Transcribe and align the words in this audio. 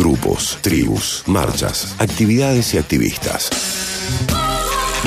grupos, 0.00 0.56
tribus, 0.62 1.22
marchas, 1.26 1.94
actividades 1.98 2.72
y 2.72 2.78
activistas. 2.78 3.50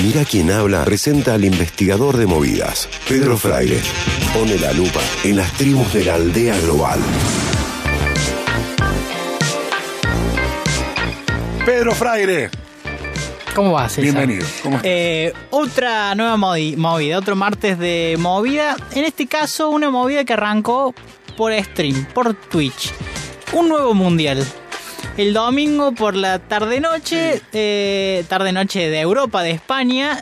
Mira 0.03 0.23
quién 0.23 0.51
habla 0.51 0.85
presenta 0.85 1.33
al 1.33 1.45
investigador 1.45 2.15
de 2.17 2.27
movidas, 2.27 2.87
Pedro 3.09 3.35
Fraire. 3.35 3.79
Pone 4.35 4.59
la 4.59 4.71
lupa 4.71 4.99
en 5.23 5.37
las 5.37 5.51
tribus 5.53 5.91
de 5.93 6.05
la 6.05 6.13
aldea 6.15 6.55
global. 6.59 6.99
Pedro 11.65 11.93
Fraire, 11.95 12.51
¿Cómo 13.55 13.71
va, 13.71 13.89
César? 13.89 14.03
bienvenido. 14.03 14.45
¿Cómo 14.61 14.75
estás? 14.77 14.91
Eh, 14.91 15.33
otra 15.49 16.13
nueva 16.13 16.35
movi- 16.37 16.75
movida, 16.77 17.17
otro 17.17 17.35
martes 17.35 17.79
de 17.79 18.15
movida. 18.19 18.75
En 18.93 19.05
este 19.05 19.25
caso, 19.27 19.69
una 19.69 19.89
movida 19.89 20.23
que 20.23 20.33
arrancó 20.33 20.93
por 21.35 21.51
stream, 21.63 22.05
por 22.13 22.33
Twitch. 22.35 22.91
Un 23.53 23.69
nuevo 23.69 23.93
mundial. 23.93 24.45
El 25.15 25.33
domingo 25.33 25.91
por 25.91 26.15
la 26.15 26.39
tarde-noche, 26.39 27.39
eh, 27.53 28.25
tarde-noche 28.27 28.89
de 28.89 28.99
Europa, 28.99 29.43
de 29.43 29.51
España. 29.51 30.19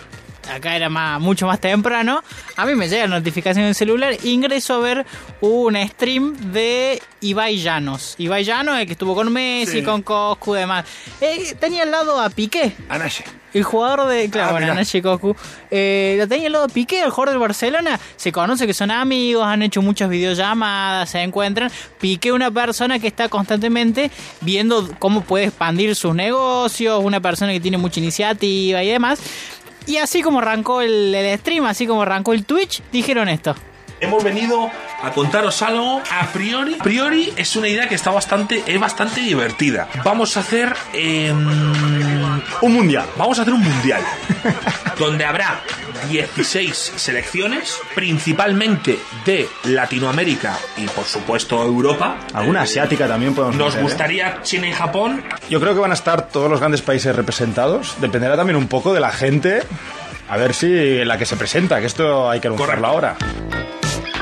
Acá 0.56 0.76
era 0.76 0.90
más, 0.90 1.20
mucho 1.22 1.48
más 1.48 1.60
temprano. 1.60 2.24
A 2.58 2.66
mí 2.66 2.76
me 2.76 2.88
llega 2.90 3.08
la 3.08 3.18
notificación 3.20 3.64
en 3.64 3.70
el 3.70 3.76
celular. 3.76 4.16
Ingreso 4.24 4.76
a 4.76 4.80
ver 4.80 5.06
un 5.42 5.76
stream 5.88 6.36
de 6.52 7.02
Ibai 7.22 7.58
Llanos. 7.58 8.16
Ibai 8.18 8.44
Llanos, 8.44 8.80
el 8.80 8.86
que 8.86 8.94
estuvo 8.94 9.16
con 9.16 9.32
Messi, 9.32 9.80
Sí. 9.80 9.84
con 9.84 10.02
Coscu 10.02 10.56
y 10.56 10.60
demás. 10.60 10.86
Eh, 11.22 11.56
tenía 11.60 11.84
al 11.84 11.92
lado 11.92 12.20
a 12.20 12.30
Piqué. 12.30 12.74
Anaye. 12.90 13.24
El 13.54 13.64
jugador 13.64 14.08
de. 14.08 14.30
Claro, 14.30 14.50
Ah, 14.50 14.52
bueno. 14.54 14.74
Nashi 14.74 15.02
Koku. 15.02 15.36
Eh, 15.70 16.16
lo 16.18 16.26
tenía 16.26 16.48
al 16.48 16.54
lado 16.54 16.68
de 16.68 16.74
Piqué, 16.74 17.02
el 17.04 17.10
jugador 17.10 17.32
del 17.32 17.40
Barcelona. 17.40 18.00
Se 18.16 18.32
conoce 18.32 18.66
que 18.66 18.74
son 18.74 18.92
amigos, 18.92 19.46
han 19.46 19.62
hecho 19.62 19.82
muchas 19.82 20.10
videollamadas, 20.10 21.10
se 21.10 21.20
encuentran. 21.22 21.70
Piqué, 22.00 22.32
una 22.32 22.50
persona 22.50 22.98
que 23.00 23.08
está 23.08 23.28
constantemente 23.28 24.10
viendo 24.40 24.90
cómo 25.00 25.22
puede 25.24 25.46
expandir 25.46 25.94
sus 25.98 26.16
negocios, 26.16 27.04
una 27.04 27.20
persona 27.20 27.52
que 27.52 27.60
tiene 27.60 27.78
mucha 27.78 28.00
iniciativa 28.00 28.84
y 28.84 28.88
demás. 28.88 29.20
Y 29.88 29.98
así 29.98 30.22
como 30.22 30.40
arrancó 30.40 30.82
el, 30.82 31.14
el 31.14 31.40
stream, 31.40 31.66
así 31.66 31.88
como 31.88 32.04
arrancó 32.04 32.34
el 32.34 32.46
Twitch, 32.46 32.82
dijeron 32.92 33.30
esto. 33.30 33.56
Hemos 34.00 34.24
venido 34.24 34.72
a 35.02 35.12
contaros 35.12 35.62
algo 35.62 36.02
a 36.12 36.28
priori. 36.28 36.76
A 36.80 36.84
priori 36.84 37.34
es 37.36 37.56
una 37.56 37.68
idea 37.68 37.88
que 37.88 37.96
está 37.96 38.12
bastante, 38.12 38.64
es 38.66 38.80
bastante 38.80 39.22
divertida. 39.22 39.88
Vamos 40.04 40.38
a 40.38 40.42
hacer 40.42 40.74
em, 40.94 41.38
un 42.62 42.74
mundial. 42.74 43.06
Vamos 43.18 43.40
a 43.40 43.42
hacer 43.44 43.54
un 43.54 43.62
mundial 43.62 44.02
donde 45.00 45.26
habrá 45.26 45.62
16 46.10 46.94
selecciones, 46.96 47.78
principalmente 47.96 49.00
de 49.26 49.48
Latinoamérica 49.66 50.58
y 50.78 50.88
por 50.88 51.06
supuesto 51.06 51.62
Europa. 51.62 52.18
Alguna 52.34 52.62
asiática 52.62 53.08
también 53.08 53.34
podemos 53.34 53.56
Nos 53.56 53.76
¿eh? 53.76 53.82
gustaría 53.82 54.42
China 54.44 54.68
y 54.68 54.74
Japón. 54.74 55.24
Yo 55.50 55.60
creo 55.60 55.74
que 55.74 55.80
van 55.80 55.92
a 55.92 55.96
estar 55.96 56.30
todos 56.30 56.50
los 56.50 56.60
grandes 56.60 56.82
países 56.82 57.16
representados. 57.16 57.96
Dependerá 58.00 58.36
también 58.36 58.58
un 58.58 58.68
poco 58.68 58.94
de 58.94 59.00
la 59.00 59.12
gente. 59.12 59.62
A 60.30 60.38
ver 60.38 60.54
si 60.54 61.04
la 61.04 61.18
que 61.18 61.26
se 61.26 61.36
presenta, 61.36 61.82
que 61.82 61.88
esto 61.88 62.30
hay 62.30 62.40
que 62.40 62.48
anunciarlo 62.48 62.88
ahora. 62.88 63.18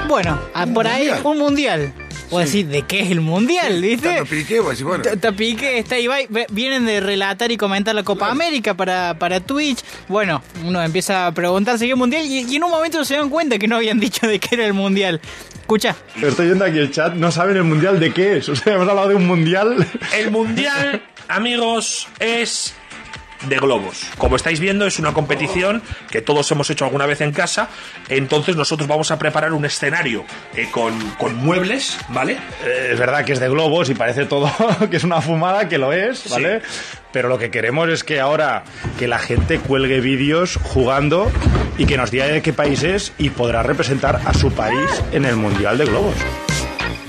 Bueno, 0.10 0.38
ah, 0.56 0.66
por 0.66 0.88
ahí, 0.88 1.08
un 1.24 1.38
mundial. 1.38 1.94
Vos 2.32 2.44
decís, 2.46 2.68
¿de 2.68 2.82
qué 2.82 3.02
es 3.02 3.12
el 3.12 3.22
mundial? 3.22 3.80
¿Viste? 3.82 4.10
Tanto 4.10 4.26
piqué, 4.30 4.60
vos 4.60 4.72
decís, 4.72 4.84
bueno. 4.84 5.04
T- 5.04 5.18
te 5.18 5.32
piqué, 5.34 5.78
está 5.80 5.98
Ibai. 5.98 6.28
Vienen 6.50 6.86
de 6.86 7.00
relatar 7.00 7.52
y 7.52 7.58
comentar 7.58 7.94
la 7.96 8.04
Copa 8.04 8.30
América 8.30 8.74
para, 8.76 9.18
para 9.20 9.40
Twitch. 9.40 9.80
Bueno, 10.08 10.44
uno 10.66 10.82
empieza 10.84 11.28
a 11.28 11.32
preguntarse 11.32 11.88
qué 11.88 11.94
mundial 11.96 12.26
y, 12.26 12.40
y 12.52 12.56
en 12.56 12.64
un 12.64 12.72
momento 12.72 13.06
se 13.06 13.16
dan 13.18 13.30
cuenta 13.30 13.58
que 13.60 13.68
no 13.68 13.76
habían 13.78 14.00
dicho 14.02 14.28
de 14.28 14.40
qué 14.40 14.56
era 14.56 14.66
el 14.66 14.74
mundial. 14.74 15.22
Escucha, 15.62 15.96
Estoy 16.22 16.48
viendo 16.48 16.66
aquí 16.66 16.80
el 16.80 16.90
chat, 16.92 17.14
no 17.14 17.32
saben 17.32 17.56
el 17.58 17.64
mundial 17.64 18.00
de 18.00 18.12
qué 18.12 18.38
es. 18.38 18.50
O 18.50 18.56
sea, 18.56 18.73
hemos 18.73 18.90
hablado 18.90 19.10
de 19.10 19.16
un 19.16 19.28
mundial. 19.28 19.88
El 20.18 20.32
mundial, 20.32 21.04
amigos, 21.28 22.08
es 22.20 22.73
de 23.48 23.58
globos. 23.58 24.08
Como 24.18 24.36
estáis 24.36 24.59
viendo, 24.59 24.86
es 24.86 25.00
una 25.00 25.14
competición 25.14 25.82
que 26.09 26.22
todos 26.22 26.50
hemos 26.52 26.70
hecho 26.70 26.86
alguna 26.86 27.06
vez 27.06 27.22
en 27.22 27.32
casa. 27.32 27.70
Entonces 28.10 28.55
nosotros 28.55 28.88
vamos 28.88 29.11
a 29.11 29.20
preparar 29.20 29.54
un 29.54 29.66
escenario 29.66 30.26
eh, 30.55 30.67
con, 30.72 30.98
con 31.11 31.36
muebles, 31.36 31.98
¿vale? 32.10 32.33
Eh, 32.66 32.89
es 32.94 33.00
verdad 33.00 33.23
que 33.26 33.33
es 33.33 33.39
de 33.39 33.50
globos 33.50 33.89
y 33.89 33.95
parece 33.95 34.26
todo 34.26 34.52
que 34.89 34.98
es 34.98 35.04
una 35.04 35.22
fumada, 35.22 35.67
que 35.70 35.77
lo 35.77 35.94
es, 35.94 36.30
¿vale? 36.30 36.61
Pero 37.11 37.27
lo 37.30 37.38
que 37.38 37.50
queremos 37.50 37.89
es 37.89 38.04
que 38.04 38.20
ahora 38.20 38.64
que 38.98 39.08
la 39.08 39.20
gente 39.20 39.60
cuelgue 39.60 40.00
vídeos 40.00 40.58
jugando 40.61 41.32
y 41.77 41.86
que 41.86 41.98
nos 41.98 42.11
diga 42.11 42.27
de 42.27 42.42
qué 42.42 42.54
país 42.54 42.83
es 42.83 43.14
y 43.17 43.30
podrá 43.30 43.64
representar 43.64 44.21
a 44.26 44.33
su 44.33 44.52
país 44.52 45.04
en 45.11 45.26
el 45.26 45.36
mundial 45.36 45.77
de 45.77 45.86
globos. 45.86 46.16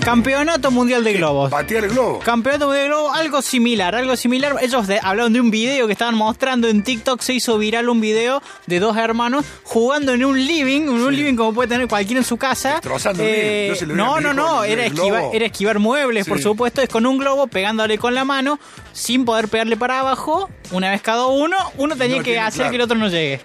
Campeonato 0.00 0.70
mundial 0.70 1.04
de 1.04 1.12
globos. 1.14 1.50
Batía 1.50 1.78
el 1.80 1.88
globo. 1.88 2.18
Campeonato 2.20 2.66
mundial 2.66 2.84
de 2.84 2.88
globos, 2.88 3.16
algo 3.16 3.42
similar, 3.42 3.94
algo 3.94 4.16
similar. 4.16 4.56
Ellos 4.60 4.86
de- 4.86 4.98
hablaron 5.02 5.32
de 5.32 5.40
un 5.40 5.50
video 5.50 5.86
que 5.86 5.92
estaban 5.92 6.14
mostrando 6.14 6.68
en 6.68 6.82
TikTok. 6.82 7.20
Se 7.20 7.34
hizo 7.34 7.58
viral 7.58 7.88
un 7.88 8.00
video 8.00 8.42
de 8.66 8.80
dos 8.80 8.96
hermanos 8.96 9.44
jugando 9.64 10.12
en 10.12 10.24
un 10.24 10.38
living, 10.38 10.88
un 10.88 11.14
living 11.14 11.34
como 11.36 11.52
puede 11.52 11.68
tener 11.68 11.86
cualquiera 11.88 12.20
en 12.20 12.24
su 12.24 12.36
casa. 12.36 12.80
Eh. 13.18 13.66
Yo 13.68 13.74
se 13.76 13.86
lo 13.86 13.94
no, 13.94 14.20
no, 14.20 14.32
no, 14.32 14.64
era 14.64 14.86
esquivar, 14.86 15.20
globo. 15.20 15.30
era 15.34 15.46
esquivar 15.46 15.78
muebles, 15.78 16.26
por 16.26 16.40
supuesto. 16.40 16.80
Es 16.82 16.88
con 16.88 17.06
un 17.06 17.18
globo 17.18 17.46
pegándole 17.46 17.98
con 17.98 18.14
la 18.14 18.24
mano, 18.24 18.58
sin 18.92 19.24
poder 19.24 19.48
pegarle 19.48 19.76
para 19.76 20.00
abajo. 20.00 20.48
Una 20.72 20.90
vez 20.90 21.02
cada 21.02 21.26
uno, 21.26 21.56
uno 21.76 21.96
tenía 21.96 22.16
No 22.18 22.22
que 22.22 22.30
tiene- 22.32 22.40
hacer 22.46 22.56
claro. 22.60 22.70
que 22.70 22.76
el 22.76 22.82
otro 22.82 22.96
no 22.96 23.08
llegue. 23.08 23.40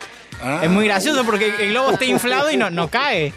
Ah. 0.47 0.59
es 0.63 0.69
muy 0.69 0.85
gracioso 0.85 1.25
porque 1.25 1.53
el 1.59 1.69
globo 1.71 1.91
está 1.91 2.05
inflado 2.05 2.51
y 2.51 2.57
no, 2.57 2.69
no 2.69 2.87
cae. 2.87 3.33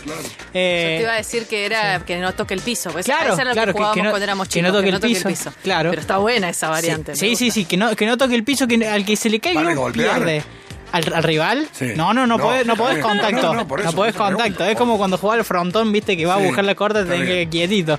Eh, 0.54 0.90
Yo 0.92 0.96
te 0.98 1.02
iba 1.02 1.12
a 1.12 1.16
decir 1.16 1.46
que 1.46 1.64
era 1.64 2.00
que 2.04 2.18
no 2.18 2.34
toque 2.34 2.52
el 2.54 2.60
piso. 2.60 2.90
Pues 2.90 3.06
Claro, 3.06 3.34
era 3.34 3.44
lo 3.44 3.52
claro, 3.52 3.72
que 3.72 3.78
que- 3.94 4.02
no- 4.02 4.10
cuando 4.10 4.22
éramos 4.24 4.48
que 4.48 4.54
chicos. 4.54 4.70
no 4.72 4.78
toque 4.78 4.88
el 4.90 5.22
piso, 5.24 5.52
claro. 5.62 5.90
Pero 5.90 6.00
está 6.02 6.18
buena 6.18 6.50
esa 6.50 6.68
variante. 6.68 7.16
Sí, 7.16 7.34
sí, 7.36 7.50
sí, 7.50 7.64
que 7.64 7.76
no, 7.76 7.96
que 7.96 8.06
no 8.06 8.16
toque 8.18 8.34
el 8.34 8.44
piso, 8.44 8.66
que 8.68 8.86
al 8.86 9.04
que 9.04 9.16
se 9.16 9.30
le 9.30 9.40
caiga 9.40 9.60
¿Van 9.60 9.68
a 9.70 9.72
uno 9.72 9.80
golpear? 9.82 10.16
pierde. 10.18 10.44
¿Al, 10.92 11.12
al 11.12 11.22
rival? 11.22 11.68
Sí. 11.72 11.92
No, 11.96 12.14
no, 12.14 12.26
no, 12.26 12.38
No, 12.38 12.42
podés, 12.44 12.66
no 12.66 12.74
bien. 12.76 13.00
contacto. 13.00 13.54
No, 13.54 13.64
No, 13.64 13.76
eso, 13.78 14.04
eso 14.06 14.18
contacto. 14.18 14.64
Es 14.64 14.76
como 14.76 14.96
cuando 14.96 15.18
juega 15.18 15.36
al 15.36 15.44
frontón, 15.44 15.92
viste, 15.92 16.16
que 16.16 16.24
va 16.26 16.34
a 16.34 16.38
buscar 16.38 16.64
la 16.64 16.74
corta, 16.74 17.04
tenés 17.04 17.26
que 17.28 17.48
quietito. 17.50 17.98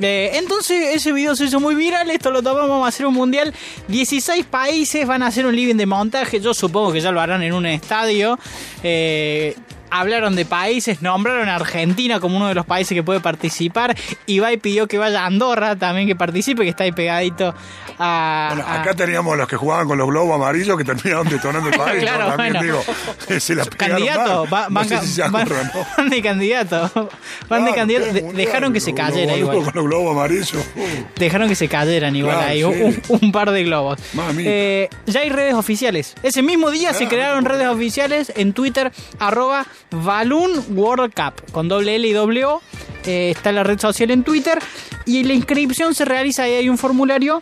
Eh, 0.00 0.30
entonces, 0.34 0.94
ese 0.94 1.12
video 1.12 1.34
se 1.34 1.46
hizo 1.46 1.58
muy 1.58 1.74
viral. 1.74 2.08
Esto 2.10 2.30
lo 2.30 2.42
tomamos, 2.42 2.68
vamos 2.68 2.84
a 2.86 2.88
hacer 2.88 3.06
un 3.06 3.14
mundial. 3.14 3.52
16 3.88 4.46
países 4.46 5.06
van 5.06 5.22
a 5.22 5.26
hacer 5.26 5.46
un 5.46 5.56
living 5.56 5.74
de 5.74 5.86
montaje. 5.86 6.40
Yo 6.40 6.54
supongo 6.54 6.92
que 6.92 7.00
ya 7.00 7.10
lo 7.10 7.20
harán 7.20 7.42
en 7.42 7.52
un 7.52 7.66
estadio. 7.66 8.38
Eh, 8.82 9.56
Hablaron 9.90 10.36
de 10.36 10.44
países, 10.44 11.02
nombraron 11.02 11.48
a 11.48 11.56
Argentina 11.56 12.20
como 12.20 12.36
uno 12.36 12.48
de 12.48 12.54
los 12.54 12.66
países 12.66 12.94
que 12.94 13.02
puede 13.02 13.20
participar. 13.20 13.96
Ibai 14.26 14.56
pidió 14.58 14.86
que 14.86 14.98
vaya 14.98 15.22
a 15.22 15.26
Andorra 15.26 15.76
también 15.76 16.06
que 16.06 16.16
participe, 16.16 16.62
que 16.62 16.70
está 16.70 16.84
ahí 16.84 16.92
pegadito 16.92 17.54
a. 17.98 18.50
Bueno, 18.54 18.64
a- 18.68 18.80
acá 18.82 18.94
teníamos 18.94 19.36
los 19.36 19.48
que 19.48 19.56
jugaban 19.56 19.86
con 19.88 19.98
los 19.98 20.06
globos 20.08 20.34
amarillos 20.34 20.76
que 20.76 20.84
terminaron 20.84 21.28
detonando 21.28 21.68
el 21.70 21.76
país. 21.78 22.00
Claro, 22.02 22.24
¿no? 22.24 22.36
También 22.36 22.52
bueno. 22.54 22.62
digo, 22.62 23.38
se 23.40 23.54
la 23.54 23.64
pegaron 23.64 23.96
candidato, 24.06 24.46
mal. 24.46 24.54
va- 24.54 24.68
no 24.68 24.74
van, 24.74 24.88
sé 24.88 25.06
si 25.06 25.20
van- 25.20 25.32
van 25.96 26.10
de 26.10 26.22
candidato. 26.22 27.10
Van 27.48 27.64
de 27.64 27.72
candidato. 27.74 28.12
De- 28.12 28.22
mundial, 28.22 28.36
dejaron 28.46 28.72
que 28.72 28.80
se 28.80 28.94
cayera 28.94 29.36
igual. 29.36 29.64
Con 29.64 29.74
los 29.74 29.84
globos 29.84 30.12
amarillos. 30.12 30.54
Uh, 30.76 30.80
Dejaron 31.18 31.48
que 31.48 31.54
se 31.54 31.68
cayeran 31.68 32.14
igual 32.14 32.36
Claro, 32.36 32.50
ahí. 32.50 32.60
sí. 32.62 33.02
Un, 33.08 33.18
un 33.22 33.32
par 33.32 33.50
de 33.50 33.64
globos. 33.64 33.98
Eh, 34.38 34.88
ya 35.06 35.20
hay 35.20 35.30
redes 35.30 35.54
oficiales. 35.54 36.14
Ese 36.22 36.42
mismo 36.42 36.70
día 36.70 36.92
se 36.94 37.08
crearon 37.08 37.44
redes 37.44 37.68
oficiales 37.68 38.32
en 38.36 38.52
Twitter, 38.52 38.92
arroba 39.18 39.66
Balloon 39.90 40.64
World 40.76 41.12
Cup, 41.14 41.50
con 41.52 41.68
doble 41.68 41.96
L 41.96 42.06
y 42.08 42.12
doble 42.12 42.44
O. 42.44 42.60
Eh, 43.04 43.32
está 43.34 43.52
la 43.52 43.64
red 43.64 43.78
social 43.78 44.10
en 44.10 44.24
Twitter. 44.24 44.58
Y 45.06 45.24
la 45.24 45.32
inscripción 45.32 45.94
se 45.94 46.04
realiza, 46.04 46.42
ahí 46.42 46.52
hay 46.52 46.68
un 46.68 46.76
formulario 46.76 47.40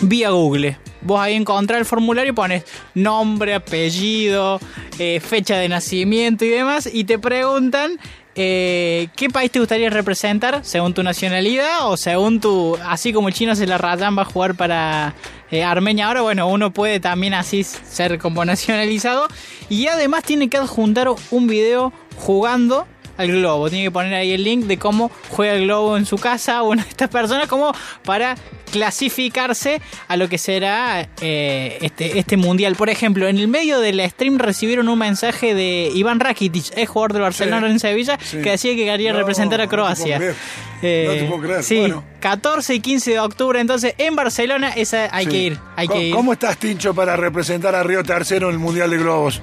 vía 0.00 0.30
Google. 0.30 0.78
Vos 1.02 1.20
ahí 1.20 1.34
encontrás 1.34 1.78
el 1.78 1.84
formulario, 1.84 2.34
pones 2.34 2.64
nombre, 2.94 3.54
apellido, 3.54 4.58
eh, 4.98 5.20
fecha 5.20 5.56
de 5.58 5.68
nacimiento 5.68 6.44
y 6.44 6.48
demás, 6.48 6.88
y 6.92 7.04
te 7.04 7.18
preguntan 7.18 7.98
eh, 8.38 9.08
qué 9.16 9.30
país 9.30 9.50
te 9.50 9.58
gustaría 9.58 9.88
representar 9.88 10.60
según 10.62 10.92
tu 10.92 11.02
nacionalidad 11.02 11.90
o 11.90 11.96
según 11.96 12.38
tu. 12.38 12.76
Así 12.84 13.12
como 13.14 13.28
el 13.28 13.34
chino 13.34 13.56
se 13.56 13.66
la 13.66 13.78
rayan 13.78 14.16
va 14.16 14.22
a 14.22 14.24
jugar 14.26 14.54
para 14.54 15.14
eh, 15.50 15.64
Armenia 15.64 16.08
ahora, 16.08 16.20
bueno, 16.20 16.46
uno 16.46 16.70
puede 16.70 17.00
también 17.00 17.32
así 17.32 17.64
ser 17.64 18.18
como 18.18 18.44
nacionalizado. 18.44 19.26
Y 19.70 19.86
además 19.86 20.22
tiene 20.22 20.50
que 20.50 20.58
adjuntar 20.58 21.08
un 21.30 21.46
video 21.46 21.94
jugando 22.18 22.86
al 23.16 23.28
globo. 23.32 23.68
Tiene 23.70 23.84
que 23.86 23.90
poner 23.90 24.14
ahí 24.14 24.32
el 24.32 24.44
link 24.44 24.64
de 24.66 24.78
cómo 24.78 25.10
juega 25.30 25.54
el 25.54 25.64
globo 25.64 25.96
en 25.96 26.06
su 26.06 26.16
casa 26.18 26.62
una 26.62 26.82
de 26.84 26.88
estas 26.90 27.08
personas, 27.08 27.48
como 27.48 27.72
para 28.04 28.36
clasificarse 28.72 29.80
a 30.08 30.16
lo 30.16 30.28
que 30.28 30.38
será 30.38 31.08
eh, 31.20 31.78
este, 31.80 32.18
este 32.18 32.36
mundial. 32.36 32.74
Por 32.76 32.88
ejemplo, 32.90 33.28
en 33.28 33.38
el 33.38 33.48
medio 33.48 33.80
del 33.80 34.00
stream 34.10 34.38
recibieron 34.38 34.88
un 34.88 34.98
mensaje 34.98 35.54
de 35.54 35.90
Iván 35.94 36.20
Rakitic, 36.20 36.72
ex 36.76 36.88
jugador 36.88 37.12
del 37.12 37.22
Barcelona 37.22 37.66
Sí, 37.66 37.72
en 37.72 37.80
Sevilla, 37.80 38.18
sí. 38.22 38.38
que 38.42 38.50
decía 38.50 38.74
que 38.74 38.84
quería 38.84 39.12
No, 39.12 39.18
representar 39.18 39.60
a 39.60 39.64
no 39.64 39.70
Croacia. 39.70 40.16
creer. 40.18 40.34
Eh, 40.82 41.04
No 41.08 41.14
te 41.14 41.24
puedo 41.24 41.42
creer. 41.42 41.62
Sí, 41.62 41.78
Bueno. 41.80 42.04
14 42.20 42.74
y 42.74 42.80
15 42.80 43.10
de 43.12 43.20
octubre, 43.20 43.60
entonces 43.60 43.94
en 43.98 44.16
Barcelona 44.16 44.70
esa 44.70 45.08
hay 45.12 45.26
que 45.26 45.36
ir. 45.38 45.58
Hay 45.76 45.86
¿Cómo, 45.86 46.00
que 46.00 46.06
ir. 46.08 46.14
cómo 46.14 46.32
estás, 46.32 46.56
Tincho, 46.58 46.92
para 46.94 47.16
representar 47.16 47.74
a 47.74 47.82
Río 47.82 48.02
Tercero 48.02 48.48
en 48.48 48.54
el 48.54 48.58
Mundial 48.58 48.90
de 48.90 48.96
Globos? 48.98 49.40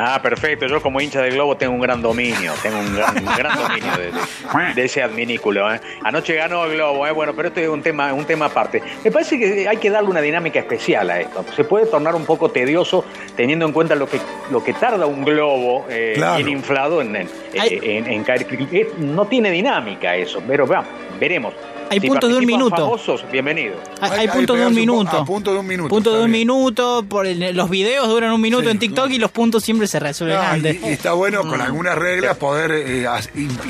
Ah, 0.00 0.20
perfecto. 0.22 0.66
Yo 0.66 0.80
como 0.80 1.00
hincha 1.00 1.20
del 1.22 1.34
globo 1.34 1.56
tengo 1.56 1.74
un 1.74 1.80
gran 1.80 2.00
dominio, 2.00 2.52
tengo 2.62 2.78
un 2.78 2.94
gran, 2.94 3.18
un 3.18 3.34
gran 3.36 3.58
dominio 3.58 3.90
de, 3.96 4.06
de- 4.12 4.74
de 4.74 4.84
ese 4.84 5.02
adminículo. 5.02 5.72
¿eh? 5.74 5.80
Anoche 6.04 6.34
ganó 6.36 6.64
el 6.66 6.74
globo, 6.74 7.04
¿eh? 7.06 7.10
bueno, 7.10 7.32
pero 7.34 7.48
esto 7.48 7.58
es 7.60 7.68
un 7.68 7.82
tema, 7.82 8.12
un 8.12 8.24
tema 8.24 8.46
aparte. 8.46 8.80
Me 9.02 9.10
parece 9.10 9.38
que 9.38 9.68
hay 9.68 9.76
que 9.78 9.90
darle 9.90 10.08
una 10.10 10.20
dinámica 10.20 10.60
especial 10.60 11.10
a 11.10 11.20
esto. 11.20 11.44
Se 11.56 11.64
puede 11.64 11.86
tornar 11.86 12.14
un 12.14 12.24
poco 12.24 12.48
tedioso 12.50 13.04
teniendo 13.36 13.66
en 13.66 13.72
cuenta 13.72 13.96
lo 13.96 14.08
que, 14.08 14.20
lo 14.52 14.62
que 14.62 14.72
tarda 14.72 15.04
un 15.06 15.24
globo 15.24 15.86
eh, 15.90 16.12
Claro. 16.14 16.36
bien 16.36 16.48
inflado 16.48 17.02
en, 17.02 17.16
en- 17.16 18.06
en 18.06 18.22
caer. 18.24 18.46
Eh, 18.72 18.92
No 18.98 19.26
tiene 19.26 19.50
dinámica 19.50 20.14
eso, 20.14 20.40
pero 20.46 20.64
vamos, 20.66 20.88
veremos. 21.18 21.54
Hay 21.90 22.00
Si 22.00 22.06
puntos 22.06 22.30
de 22.30 22.36
un 22.36 22.44
minuto. 22.44 22.76
famosos, 22.76 23.24
bienvenido. 23.32 23.74
Hay, 24.00 24.10
Hay- 24.10 24.18
hay 24.20 24.26
hay 24.26 24.28
puntos 24.28 24.58
de 24.58 24.66
un 24.66 24.74
minuto. 24.74 25.16
a 25.16 25.24
punto 25.24 25.52
de 25.54 25.58
un 25.60 25.66
minuto, 25.66 25.88
Punto 25.88 26.10
de 26.16 26.24
un 26.24 26.30
bien. 26.30 26.46
minuto. 26.46 27.04
Por 27.08 27.26
el- 27.26 27.56
los 27.56 27.70
videos 27.70 28.06
duran 28.08 28.30
un 28.32 28.40
minuto 28.40 28.64
Sí, 28.64 28.70
en 28.70 28.78
TikTok 28.78 29.10
y 29.10 29.18
los 29.18 29.30
puntos 29.30 29.64
siempre 29.64 29.86
se 29.86 29.98
resuelven 29.98 30.36
No, 30.36 30.42
antes. 30.42 30.76
y 30.82 30.88
está 30.88 31.14
bueno 31.14 31.42
con 31.48 31.60
algunas 31.62 31.96
reglas 31.96 32.36
poder 32.36 32.72
eh, 32.72 33.06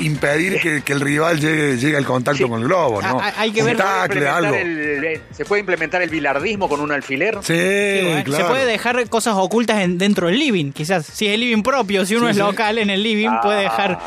impedir 0.01 0.59
que, 0.59 0.81
que 0.81 0.93
el 0.93 0.99
rival 1.01 1.39
llegue, 1.39 1.77
llegue 1.77 1.95
al 1.95 2.05
contacto 2.05 2.43
Sí. 2.43 2.49
con 2.49 2.61
el 2.61 2.67
globo, 2.67 3.01
¿no? 3.01 3.19
Ah, 3.21 3.33
hay 3.37 3.51
que 3.51 3.61
Un 3.61 3.67
ver- 3.67 3.81
algo. 4.27 4.53
el- 4.53 5.03
eh, 5.05 5.21
¿Se 5.31 5.45
puede 5.45 5.61
implementar 5.61 6.01
el 6.01 6.09
bilardismo 6.09 6.67
con 6.67 6.81
un 6.81 6.91
alfiler? 6.91 7.37
Sí, 7.41 7.53
Sí, 7.53 8.05
bueno, 8.05 8.23
claro. 8.25 8.43
Se 8.45 8.49
puede 8.49 8.65
dejar 8.65 9.09
cosas 9.09 9.35
ocultas 9.37 9.79
en- 9.81 9.97
dentro 9.97 10.27
del 10.27 10.37
living, 10.39 10.71
quizás. 10.71 11.05
Si 11.05 11.25
es 11.27 11.33
el 11.35 11.39
living 11.39 11.63
propio, 11.63 12.05
si 12.05 12.15
uno 12.15 12.25
Sí, 12.25 12.31
es 12.31 12.35
sí. 12.37 12.41
local 12.43 12.77
en 12.79 12.89
el 12.89 13.01
living, 13.01 13.29
Ah. 13.29 13.39
puede 13.41 13.61
dejar 13.61 13.99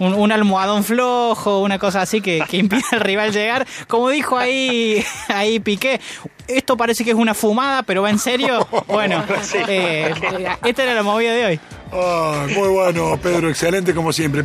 un, 0.00 0.14
un 0.14 0.32
almohadón 0.32 0.82
flojo, 0.82 1.60
una 1.60 1.78
cosa 1.78 2.02
así 2.02 2.20
que, 2.20 2.42
que 2.48 2.56
impida 2.56 2.82
al 2.92 3.00
rival 3.00 3.32
llegar. 3.32 3.66
Como 3.86 4.08
dijo 4.08 4.36
ahí, 4.36 5.04
ahí 5.28 5.60
Piqué, 5.60 6.00
esto 6.48 6.76
parece 6.76 7.04
que 7.04 7.10
es 7.10 7.16
una 7.16 7.34
fumada, 7.34 7.82
pero 7.84 8.02
va 8.02 8.10
en 8.10 8.18
serio. 8.18 8.66
Bueno, 8.88 9.22
eh, 9.68 10.12
esta 10.64 10.82
era 10.82 10.94
la 10.94 11.02
movida 11.02 11.32
de 11.32 11.44
hoy. 11.44 11.60
Ah, 11.92 12.46
muy 12.54 12.68
bueno, 12.68 13.18
Pedro, 13.20 13.48
excelente 13.48 13.94
como 13.94 14.12
siempre. 14.12 14.38